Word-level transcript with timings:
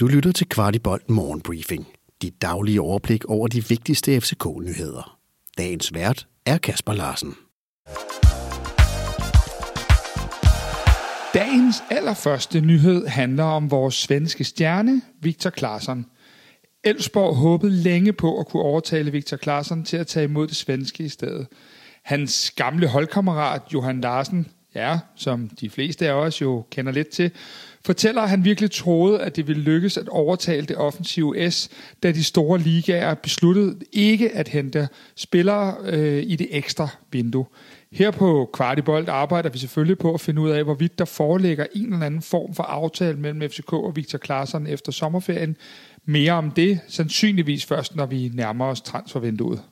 Du 0.00 0.06
lytter 0.06 0.32
til 0.32 0.48
Kvartibolt 0.48 1.10
Morgenbriefing. 1.10 1.86
Dit 2.22 2.42
daglige 2.42 2.80
overblik 2.80 3.24
over 3.24 3.48
de 3.48 3.68
vigtigste 3.68 4.20
FCK-nyheder. 4.20 5.18
Dagens 5.58 5.94
vært 5.94 6.26
er 6.46 6.58
Kasper 6.58 6.92
Larsen. 6.92 7.34
Dagens 11.34 11.76
allerførste 11.90 12.60
nyhed 12.60 13.06
handler 13.06 13.44
om 13.44 13.70
vores 13.70 13.94
svenske 13.94 14.44
stjerne, 14.44 15.02
Victor 15.22 15.50
Claesson. 15.50 16.06
Elsborg 16.84 17.36
håbede 17.36 17.72
længe 17.72 18.12
på 18.12 18.40
at 18.40 18.48
kunne 18.48 18.62
overtale 18.62 19.10
Victor 19.10 19.36
Claesson 19.36 19.84
til 19.84 19.96
at 19.96 20.06
tage 20.06 20.24
imod 20.24 20.46
det 20.46 20.56
svenske 20.56 21.04
i 21.04 21.08
stedet. 21.08 21.46
Hans 22.04 22.50
gamle 22.56 22.88
holdkammerat 22.88 23.62
Johan 23.74 24.00
Larsen, 24.00 24.46
ja, 24.74 24.98
som 25.16 25.48
de 25.60 25.70
fleste 25.70 26.08
af 26.08 26.12
os 26.12 26.40
jo 26.40 26.64
kender 26.70 26.92
lidt 26.92 27.08
til, 27.08 27.30
fortæller, 27.84 28.22
at 28.22 28.30
han 28.30 28.44
virkelig 28.44 28.70
troede, 28.70 29.20
at 29.20 29.36
det 29.36 29.48
ville 29.48 29.62
lykkes 29.62 29.96
at 29.96 30.08
overtale 30.08 30.66
det 30.66 30.76
offensive 30.76 31.50
S, 31.50 31.70
da 32.02 32.12
de 32.12 32.24
store 32.24 32.58
ligaer 32.58 33.14
besluttede 33.14 33.78
ikke 33.92 34.30
at 34.30 34.48
hente 34.48 34.88
spillere 35.16 35.76
øh, 35.84 36.22
i 36.26 36.36
det 36.36 36.48
ekstra 36.50 36.88
vindue. 37.12 37.46
Her 37.92 38.10
på 38.10 38.50
Kvartibolt 38.52 39.08
arbejder 39.08 39.50
vi 39.50 39.58
selvfølgelig 39.58 39.98
på 39.98 40.14
at 40.14 40.20
finde 40.20 40.40
ud 40.40 40.50
af, 40.50 40.64
hvorvidt 40.64 40.98
der 40.98 41.04
foreligger 41.04 41.66
en 41.74 41.92
eller 41.92 42.06
anden 42.06 42.22
form 42.22 42.54
for 42.54 42.62
aftale 42.62 43.18
mellem 43.18 43.50
FCK 43.50 43.72
og 43.72 43.96
Victor 43.96 44.18
Klaarsson 44.18 44.66
efter 44.66 44.92
sommerferien. 44.92 45.56
Mere 46.04 46.32
om 46.32 46.50
det 46.50 46.80
sandsynligvis 46.88 47.66
først, 47.66 47.96
når 47.96 48.06
vi 48.06 48.30
nærmer 48.34 48.64
os 48.64 48.80
transfervinduet. 48.80 49.62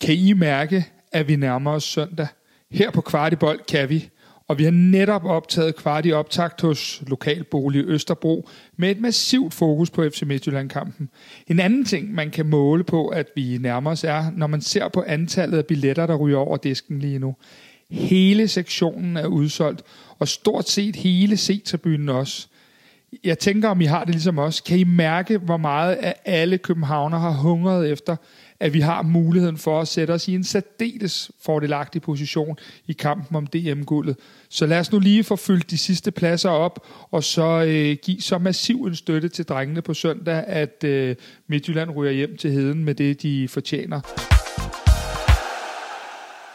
Kan 0.00 0.14
I 0.14 0.32
mærke, 0.32 0.86
at 1.12 1.28
vi 1.28 1.36
nærmer 1.36 1.70
os 1.70 1.84
søndag? 1.84 2.26
Her 2.70 2.90
på 2.90 3.00
Kvartibolt 3.00 3.66
kan 3.66 3.88
vi, 3.88 4.08
og 4.48 4.58
vi 4.58 4.64
har 4.64 4.70
netop 4.70 5.24
optaget 5.24 5.76
kvart 5.76 6.06
i 6.06 6.12
optakt 6.12 6.60
hos 6.60 7.02
Lokalbolig 7.06 7.84
Østerbro 7.86 8.48
med 8.76 8.90
et 8.90 9.00
massivt 9.00 9.54
fokus 9.54 9.90
på 9.90 10.04
FC 10.10 10.22
Midtjylland-kampen. 10.22 11.08
En 11.46 11.60
anden 11.60 11.84
ting, 11.84 12.14
man 12.14 12.30
kan 12.30 12.46
måle 12.46 12.84
på, 12.84 13.08
at 13.08 13.26
vi 13.34 13.58
nærmer 13.58 13.90
os, 13.90 14.04
er, 14.04 14.30
når 14.36 14.46
man 14.46 14.60
ser 14.60 14.88
på 14.88 15.04
antallet 15.06 15.58
af 15.58 15.66
billetter, 15.66 16.06
der 16.06 16.16
ryger 16.16 16.38
over 16.38 16.56
disken 16.56 16.98
lige 16.98 17.18
nu. 17.18 17.36
Hele 17.90 18.48
sektionen 18.48 19.16
er 19.16 19.26
udsolgt, 19.26 19.82
og 20.18 20.28
stort 20.28 20.68
set 20.68 20.96
hele 20.96 21.36
C-tribunen 21.36 22.08
også. 22.08 22.48
Jeg 23.24 23.38
tænker, 23.38 23.68
om 23.68 23.80
I 23.80 23.84
har 23.84 24.04
det 24.04 24.14
ligesom 24.14 24.38
os. 24.38 24.60
Kan 24.60 24.78
I 24.78 24.84
mærke, 24.84 25.38
hvor 25.38 25.56
meget 25.56 25.94
af 25.94 26.14
alle 26.24 26.58
københavner 26.58 27.18
har 27.18 27.30
hungret 27.30 27.90
efter, 27.90 28.16
at 28.60 28.74
vi 28.74 28.80
har 28.80 29.02
muligheden 29.02 29.58
for 29.58 29.80
at 29.80 29.88
sætte 29.88 30.12
os 30.12 30.28
i 30.28 30.34
en 30.34 30.44
særdeles 30.44 31.30
fordelagtig 31.44 32.02
position 32.02 32.58
i 32.86 32.92
kampen 32.92 33.36
om 33.36 33.46
DM-guldet. 33.46 34.16
Så 34.48 34.66
lad 34.66 34.78
os 34.78 34.92
nu 34.92 34.98
lige 34.98 35.24
få 35.24 35.36
fyldt 35.36 35.70
de 35.70 35.78
sidste 35.78 36.10
pladser 36.10 36.50
op, 36.50 36.86
og 37.10 37.24
så 37.24 37.64
øh, 37.68 37.96
give 38.02 38.20
så 38.20 38.38
massiv 38.38 38.84
en 38.84 38.96
støtte 38.96 39.28
til 39.28 39.44
drengene 39.44 39.82
på 39.82 39.94
søndag, 39.94 40.44
at 40.46 40.84
øh, 40.84 41.16
Midtjylland 41.46 41.90
ryger 41.90 42.12
hjem 42.12 42.36
til 42.36 42.50
heden 42.50 42.84
med 42.84 42.94
det, 42.94 43.22
de 43.22 43.48
fortjener. 43.48 44.00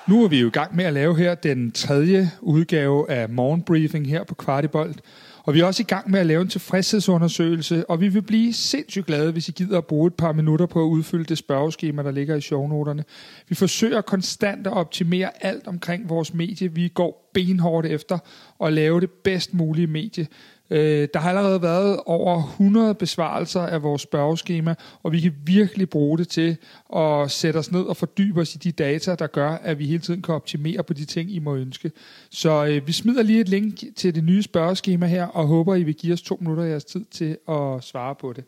Nu 0.07 0.23
er 0.23 0.27
vi 0.27 0.39
jo 0.39 0.47
i 0.47 0.51
gang 0.51 0.75
med 0.75 0.85
at 0.85 0.93
lave 0.93 1.17
her 1.17 1.35
den 1.35 1.71
tredje 1.71 2.31
udgave 2.41 3.11
af 3.11 3.29
morgenbriefing 3.29 4.07
her 4.07 4.23
på 4.23 4.35
Kvartibolt. 4.35 5.01
Og 5.43 5.53
vi 5.53 5.59
er 5.59 5.65
også 5.65 5.83
i 5.83 5.85
gang 5.85 6.11
med 6.11 6.19
at 6.19 6.25
lave 6.25 6.41
en 6.41 6.47
tilfredshedsundersøgelse, 6.47 7.89
og 7.89 8.01
vi 8.01 8.07
vil 8.07 8.21
blive 8.21 8.53
sindssygt 8.53 9.05
glade, 9.05 9.31
hvis 9.31 9.49
I 9.49 9.51
gider 9.51 9.77
at 9.77 9.85
bruge 9.85 10.07
et 10.07 10.13
par 10.13 10.31
minutter 10.31 10.65
på 10.65 10.83
at 10.83 10.87
udfylde 10.87 11.23
det 11.23 11.37
spørgeskema, 11.37 12.03
der 12.03 12.11
ligger 12.11 12.35
i 12.35 12.41
shownoterne. 12.41 13.03
Vi 13.49 13.55
forsøger 13.55 14.01
konstant 14.01 14.67
at 14.67 14.73
optimere 14.73 15.45
alt 15.45 15.67
omkring 15.67 16.09
vores 16.09 16.33
medie. 16.33 16.73
Vi 16.73 16.87
går 16.87 17.29
benhårdt 17.33 17.87
efter 17.87 18.17
at 18.63 18.73
lave 18.73 19.01
det 19.01 19.09
bedst 19.11 19.53
mulige 19.53 19.87
medie. 19.87 20.27
Øh, 20.73 21.07
der 21.13 21.19
har 21.19 21.29
allerede 21.29 21.61
været 21.61 21.99
over 22.05 22.43
100 22.43 22.95
besvarelser 22.95 23.61
af 23.61 23.83
vores 23.83 24.01
spørgeskema, 24.01 24.75
og 25.03 25.11
vi 25.11 25.19
kan 25.19 25.33
virkelig 25.45 25.89
bruge 25.89 26.17
det 26.17 26.27
til 26.27 26.57
at 26.95 27.31
sætte 27.31 27.57
os 27.57 27.71
ned 27.71 27.81
og 27.81 27.97
fordybe 27.97 28.41
os 28.41 28.55
i 28.55 28.57
de 28.57 28.71
data, 28.71 29.15
der 29.15 29.27
gør, 29.27 29.49
at 29.49 29.79
vi 29.79 29.85
hele 29.85 29.99
tiden 29.99 30.21
kan 30.21 30.35
optimere 30.35 30.83
på 30.83 30.93
de 30.93 31.05
ting, 31.05 31.31
I 31.31 31.39
må 31.39 31.55
ønske. 31.55 31.91
Så 32.29 32.65
øh, 32.65 32.87
vi 32.87 32.91
smider 32.91 33.23
lige 33.23 33.39
et 33.39 33.49
link 33.49 33.83
til 33.95 34.15
det 34.15 34.23
nye 34.23 34.43
spørgeskema 34.43 35.05
her, 35.05 35.25
og 35.25 35.47
håber, 35.47 35.75
I 35.75 35.83
vil 35.83 35.95
give 35.95 36.13
os 36.13 36.21
to 36.21 36.37
minutter 36.41 36.63
af 36.63 36.69
jeres 36.69 36.85
tid 36.85 37.05
til 37.05 37.37
at 37.49 37.83
svare 37.83 38.15
på 38.15 38.33
det. 38.33 38.43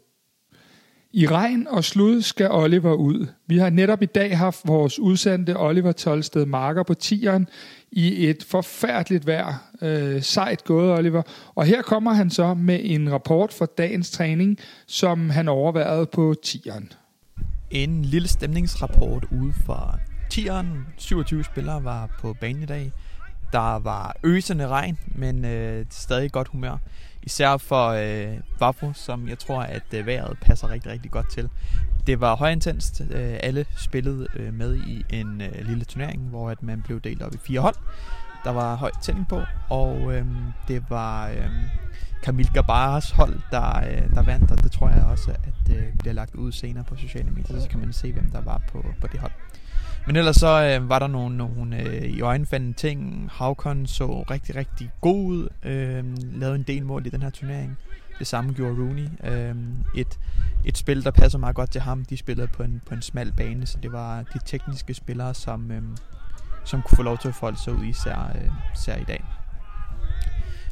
I 1.18 1.28
regn 1.28 1.68
og 1.68 1.84
slud 1.84 2.22
skal 2.22 2.52
Oliver 2.52 2.94
ud. 2.94 3.28
Vi 3.48 3.58
har 3.58 3.70
netop 3.70 4.02
i 4.02 4.06
dag 4.06 4.38
haft 4.38 4.62
vores 4.66 5.00
udsendte 5.00 5.58
Oliver 5.60 5.92
Tolsted 5.92 6.46
Marker 6.46 6.84
på 6.84 6.94
tieren 6.94 7.48
i 7.92 8.30
et 8.30 8.44
forfærdeligt 8.44 9.28
vejr. 9.28 9.72
Øh, 9.82 10.22
sejt 10.22 10.64
gået, 10.64 10.98
Oliver. 10.98 11.22
Og 11.56 11.66
her 11.66 11.82
kommer 11.82 12.14
han 12.14 12.30
så 12.30 12.54
med 12.54 12.80
en 12.84 13.12
rapport 13.12 13.54
for 13.54 13.66
dagens 13.66 14.12
træning, 14.12 14.58
som 14.88 15.30
han 15.30 15.48
overværede 15.48 16.06
på 16.06 16.36
tieren. 16.44 16.92
En 17.72 18.06
lille 18.06 18.28
stemningsrapport 18.28 19.26
ude 19.42 19.54
fra 19.66 20.00
tieren. 20.30 20.86
27 20.98 21.44
spillere 21.44 21.84
var 21.84 22.18
på 22.20 22.36
banen 22.42 22.64
i 22.64 22.66
dag. 22.66 22.92
Der 23.52 23.80
var 23.80 24.16
øsende 24.24 24.68
regn, 24.68 24.98
men 25.08 25.46
øh, 25.46 25.86
stadig 25.90 26.32
godt 26.32 26.48
humør. 26.48 26.78
Især 27.24 27.58
for 27.58 27.88
øh, 27.88 28.38
Vafo, 28.60 28.94
som 28.94 29.30
jeg 29.30 29.40
tror, 29.40 29.62
at 29.62 29.84
øh, 29.94 30.06
vejret 30.06 30.38
passer 30.42 30.70
rigtig, 30.70 30.92
rigtig 30.92 31.12
godt 31.12 31.32
til. 31.32 31.50
Det 32.08 32.22
var 32.22 32.36
højintenst. 32.36 33.02
Øh, 33.12 33.38
alle 33.44 33.66
spillede 33.78 34.28
øh, 34.36 34.54
med 34.54 34.76
i 34.76 35.06
en 35.10 35.42
øh, 35.42 35.68
lille 35.68 35.86
turnering, 35.86 36.22
hvor 36.30 36.50
at 36.50 36.64
man 36.64 36.82
blev 36.82 37.02
delt 37.02 37.22
op 37.22 37.34
i 37.34 37.38
fire 37.38 37.60
hold. 37.60 37.76
Der 38.44 38.52
var 38.52 38.76
høj 38.76 38.92
tænding 39.02 39.28
på, 39.28 39.42
og 39.70 40.14
øh, 40.14 40.26
det 40.68 40.84
var 40.90 41.30
øh, 41.30 41.50
Camille 42.24 42.52
Gabaras 42.54 43.12
hold, 43.12 43.40
der, 43.52 43.78
øh, 43.78 44.16
der 44.16 44.22
vandt, 44.22 44.52
og 44.52 44.64
det 44.64 44.72
tror 44.72 44.90
jeg 44.90 45.04
også, 45.04 45.32
at 45.32 45.76
øh, 45.76 45.84
bliver 46.00 46.14
lagt 46.14 46.36
ud 46.36 46.52
senere 46.52 46.84
på 46.84 46.96
sociale 46.96 47.32
medier, 47.32 47.62
så 47.62 47.70
kan 47.70 47.80
man 47.80 47.94
se, 47.94 48.14
hvem 48.14 48.32
der 48.32 48.42
var 48.42 48.62
på, 48.72 48.86
på 49.02 49.08
det 49.08 49.20
hold. 49.20 49.32
Men 50.08 50.16
ellers 50.16 50.36
så 50.36 50.48
øh, 50.64 50.90
var 50.90 51.00
der 51.00 51.08
nogle, 51.08 51.38
nogle 51.38 51.82
øh, 51.82 52.04
i 52.04 52.22
øjenfaldende 52.22 52.74
ting. 52.74 53.30
Havkon 53.32 53.88
så 53.88 54.22
rigtig, 54.32 54.56
rigtig 54.56 54.92
god 55.02 55.26
ud. 55.26 55.50
Øh, 55.64 56.04
lavede 56.40 56.56
en 56.56 56.64
del 56.64 56.86
mål 56.86 57.06
i 57.06 57.10
den 57.10 57.22
her 57.22 57.30
turnering. 57.30 57.78
Det 58.20 58.28
samme 58.28 58.54
gjorde 58.54 58.76
Rooney. 58.76 59.08
Øh, 59.24 59.56
et, 59.96 60.20
et 60.66 60.78
spil, 60.78 61.04
der 61.04 61.12
passer 61.12 61.40
meget 61.40 61.56
godt 61.56 61.72
til 61.72 61.82
ham. 61.82 62.06
De 62.06 62.18
spillede 62.18 62.48
på 62.48 62.64
en, 62.64 62.82
på 62.88 62.94
en 62.94 63.02
smal 63.02 63.34
bane, 63.38 63.66
så 63.66 63.78
det 63.84 63.92
var 63.92 64.24
de 64.34 64.40
tekniske 64.46 64.94
spillere, 64.94 65.34
som, 65.34 65.72
øh, 65.72 65.82
som 66.66 66.82
kunne 66.82 66.96
få 66.96 67.04
lov 67.04 67.18
til 67.18 67.28
at 67.28 67.36
folde 67.36 67.60
sig 67.60 67.74
ud, 67.74 67.86
især, 67.86 68.32
øh, 68.36 68.52
især 68.74 68.96
i 68.96 69.04
dag. 69.04 69.24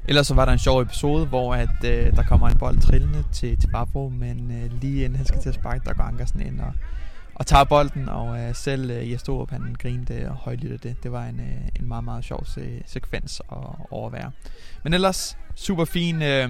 Ellers 0.08 0.28
så 0.28 0.34
var 0.34 0.46
der 0.46 0.52
en 0.52 0.60
sjov 0.60 0.82
episode, 0.82 1.26
hvor 1.26 1.56
at, 1.56 1.84
øh, 1.86 2.16
der 2.16 2.24
kommer 2.24 2.50
en 2.50 2.58
bold 2.58 2.78
trillende 2.78 3.24
til, 3.32 3.58
til 3.58 3.68
Barbro, 3.68 4.10
men 4.10 4.52
øh, 4.52 4.82
lige 4.82 5.04
inden 5.04 5.16
han 5.16 5.26
skal 5.26 5.42
til 5.42 5.50
at 5.50 5.56
sparke, 5.56 5.82
der 5.86 5.94
går 5.94 6.04
Ankersen 6.04 6.42
ind 6.42 6.62
og 6.62 6.74
og 7.36 7.46
tager 7.46 7.64
bolden, 7.64 8.10
og 8.10 8.40
øh, 8.40 8.56
selv 8.56 8.92
øh, 8.92 9.12
Jes 9.12 9.24
Torup, 9.24 9.50
han 9.52 9.76
grinte 9.80 10.30
og 10.30 10.36
højlytte 10.36 10.90
det. 10.90 11.04
Det 11.04 11.12
var 11.12 11.24
en, 11.26 11.40
øh, 11.40 11.68
en 11.80 11.88
meget, 11.88 12.04
meget 12.04 12.24
sjov 12.26 12.46
se- 12.46 12.84
sekvens 12.86 13.42
at 13.52 13.58
overvære. 13.92 14.32
Men 14.84 14.94
ellers, 14.94 15.38
super 15.56 15.86
fin 15.86 16.22
øh, 16.22 16.50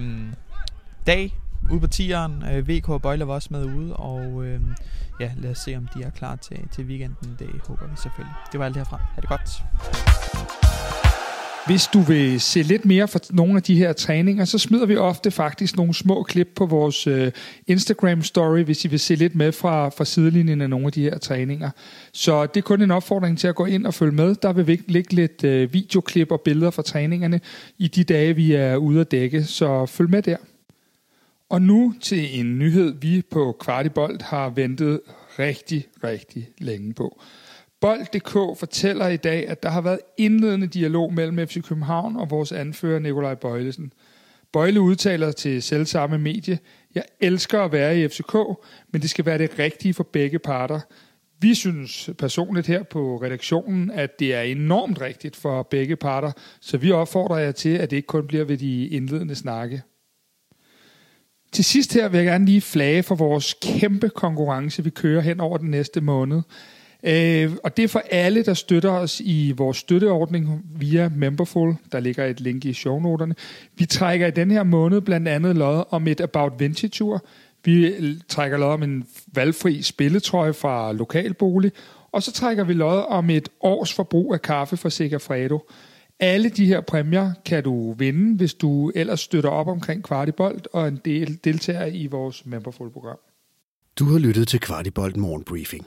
dag 1.06 1.34
ude 1.70 1.80
på 1.80 1.86
tieren. 1.86 2.42
Øh, 2.52 2.68
VK 2.68 2.88
og 2.88 3.02
Bøjle 3.02 3.26
var 3.26 3.34
også 3.34 3.48
med 3.50 3.64
ude, 3.64 3.96
og 3.96 4.44
øh, 4.44 4.60
ja, 5.20 5.30
lad 5.36 5.50
os 5.50 5.58
se, 5.58 5.76
om 5.76 5.88
de 5.94 6.02
er 6.02 6.10
klar 6.10 6.36
til, 6.36 6.68
til 6.72 6.84
weekenden. 6.84 7.36
Det 7.38 7.48
håber 7.68 7.86
vi 7.86 7.96
selvfølgelig. 7.96 8.34
Det 8.52 8.60
var 8.60 8.66
alt 8.66 8.76
herfra. 8.76 8.96
Ha' 9.14 9.20
det 9.20 9.28
godt. 9.28 9.62
Hvis 11.66 11.86
du 11.86 12.00
vil 12.00 12.40
se 12.40 12.62
lidt 12.62 12.84
mere 12.84 13.08
fra 13.08 13.18
nogle 13.30 13.56
af 13.56 13.62
de 13.62 13.76
her 13.76 13.92
træninger, 13.92 14.44
så 14.44 14.58
smider 14.58 14.86
vi 14.86 14.96
ofte 14.96 15.30
faktisk 15.30 15.76
nogle 15.76 15.94
små 15.94 16.22
klip 16.22 16.48
på 16.56 16.66
vores 16.66 17.06
øh, 17.06 17.32
Instagram 17.66 18.22
story, 18.22 18.62
hvis 18.62 18.84
I 18.84 18.88
vil 18.88 19.00
se 19.00 19.14
lidt 19.14 19.34
med 19.34 19.52
fra, 19.52 19.88
fra 19.88 20.04
sidelinjen 20.04 20.60
af 20.60 20.70
nogle 20.70 20.86
af 20.86 20.92
de 20.92 21.02
her 21.02 21.18
træninger. 21.18 21.70
Så 22.12 22.46
det 22.46 22.56
er 22.56 22.62
kun 22.62 22.82
en 22.82 22.90
opfordring 22.90 23.38
til 23.38 23.48
at 23.48 23.54
gå 23.54 23.64
ind 23.64 23.86
og 23.86 23.94
følge 23.94 24.12
med. 24.12 24.34
Der 24.34 24.52
vil 24.52 24.82
ligge 24.86 25.14
lidt 25.14 25.44
øh, 25.44 25.72
videoklip 25.72 26.30
og 26.30 26.40
billeder 26.40 26.70
fra 26.70 26.82
træningerne 26.82 27.40
i 27.78 27.88
de 27.88 28.04
dage, 28.04 28.36
vi 28.36 28.52
er 28.52 28.76
ude 28.76 29.00
at 29.00 29.10
dække. 29.10 29.44
Så 29.44 29.86
følg 29.86 30.10
med 30.10 30.22
der. 30.22 30.36
Og 31.48 31.62
nu 31.62 31.94
til 32.00 32.40
en 32.40 32.58
nyhed, 32.58 32.94
vi 33.00 33.22
på 33.30 33.56
Kvartibolt 33.60 34.22
har 34.22 34.48
ventet 34.48 35.00
rigtig, 35.38 35.86
rigtig 36.04 36.48
længe 36.58 36.94
på. 36.94 37.20
Bold.dk 37.84 38.58
fortæller 38.58 39.08
i 39.08 39.16
dag, 39.16 39.48
at 39.48 39.62
der 39.62 39.68
har 39.68 39.80
været 39.80 39.98
indledende 40.16 40.66
dialog 40.66 41.14
mellem 41.14 41.48
FC 41.48 41.62
København 41.62 42.16
og 42.16 42.30
vores 42.30 42.52
anfører 42.52 42.98
Nikolaj 42.98 43.34
Bøjlesen. 43.34 43.92
Bøjle 44.52 44.80
udtaler 44.80 45.32
til 45.32 45.62
selvsamme 45.62 46.18
medie, 46.18 46.58
jeg 46.94 47.04
elsker 47.20 47.60
at 47.60 47.72
være 47.72 48.00
i 48.00 48.08
FCK, 48.08 48.34
men 48.92 49.02
det 49.02 49.10
skal 49.10 49.26
være 49.26 49.38
det 49.38 49.58
rigtige 49.58 49.94
for 49.94 50.04
begge 50.04 50.38
parter. 50.38 50.80
Vi 51.40 51.54
synes 51.54 52.10
personligt 52.18 52.66
her 52.66 52.82
på 52.82 53.16
redaktionen, 53.16 53.90
at 53.90 54.18
det 54.18 54.34
er 54.34 54.40
enormt 54.40 55.00
rigtigt 55.00 55.36
for 55.36 55.62
begge 55.62 55.96
parter, 55.96 56.32
så 56.60 56.76
vi 56.76 56.92
opfordrer 56.92 57.38
jer 57.38 57.52
til, 57.52 57.76
at 57.76 57.90
det 57.90 57.96
ikke 57.96 58.06
kun 58.06 58.26
bliver 58.26 58.44
ved 58.44 58.56
de 58.56 58.86
indledende 58.86 59.34
snakke. 59.34 59.82
Til 61.52 61.64
sidst 61.64 61.94
her 61.94 62.08
vil 62.08 62.18
jeg 62.18 62.26
gerne 62.26 62.46
lige 62.46 62.60
flage 62.60 63.02
for 63.02 63.14
vores 63.14 63.54
kæmpe 63.62 64.08
konkurrence, 64.08 64.84
vi 64.84 64.90
kører 64.90 65.20
hen 65.20 65.40
over 65.40 65.58
den 65.58 65.70
næste 65.70 66.00
måned. 66.00 66.42
Øh, 67.06 67.52
og 67.64 67.76
det 67.76 67.82
er 67.82 67.88
for 67.88 68.02
alle, 68.10 68.44
der 68.44 68.54
støtter 68.54 68.90
os 68.90 69.20
i 69.20 69.52
vores 69.56 69.76
støtteordning 69.76 70.64
via 70.76 71.10
Memberful. 71.16 71.74
Der 71.92 72.00
ligger 72.00 72.24
et 72.24 72.40
link 72.40 72.64
i 72.64 72.72
shownoterne. 72.72 73.34
Vi 73.74 73.86
trækker 73.86 74.26
i 74.26 74.30
den 74.30 74.50
her 74.50 74.62
måned 74.62 75.00
blandt 75.00 75.28
andet 75.28 75.56
lod 75.56 75.84
om 75.90 76.08
et 76.08 76.20
About 76.20 76.52
Vinci-tur. 76.58 77.24
Vi 77.64 77.86
øh, 77.86 78.16
trækker 78.28 78.58
lod 78.58 78.72
om 78.72 78.82
en 78.82 79.04
valgfri 79.34 79.82
spilletrøje 79.82 80.52
fra 80.52 80.92
lokalbolig. 80.92 81.72
Og 82.12 82.22
så 82.22 82.32
trækker 82.32 82.64
vi 82.64 82.72
lod 82.72 83.04
om 83.08 83.30
et 83.30 83.48
års 83.60 83.92
forbrug 83.92 84.34
af 84.34 84.42
kaffe 84.42 84.76
fra 84.76 84.90
Segafredo. 84.90 85.68
Alle 86.20 86.48
de 86.48 86.66
her 86.66 86.80
præmier 86.80 87.32
kan 87.44 87.62
du 87.62 87.92
vinde, 87.92 88.36
hvis 88.36 88.54
du 88.54 88.92
ellers 88.94 89.20
støtter 89.20 89.50
op 89.50 89.68
omkring 89.68 90.02
Kvartibolt 90.02 90.68
og 90.72 90.88
en 90.88 91.00
del 91.04 91.38
deltager 91.44 91.86
i 91.86 92.06
vores 92.06 92.46
Memberful-program. 92.46 93.18
Du 93.98 94.04
har 94.04 94.18
lyttet 94.18 94.48
til 94.48 94.60
Kvartibolt 94.60 95.16
Morgenbriefing. 95.16 95.86